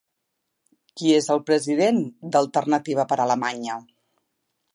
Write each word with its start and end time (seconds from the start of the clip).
Qui 1.01 1.11
és 1.17 1.27
el 1.35 1.43
president 1.49 2.01
d'Alternativa 2.37 3.07
per 3.13 3.19
a 3.21 3.29
Alemanya? 3.31 3.79